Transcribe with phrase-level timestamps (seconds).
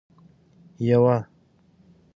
[0.87, 1.17] یوه